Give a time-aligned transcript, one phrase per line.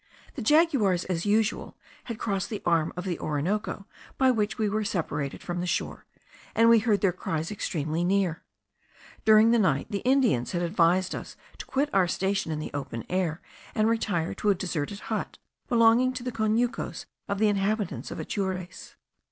[0.33, 3.85] The jaguars, as usual, had crossed the arm of the Orinoco
[4.17, 6.07] by which we were separated from the shore,
[6.55, 8.41] and we heard their cries extremely near.
[9.25, 13.03] During the night the Indians had advised us to quit our station in the open
[13.09, 13.43] air,
[13.75, 15.37] and retire to a deserted hut
[15.67, 18.95] belonging to the conucos of the inhabitants of Atures.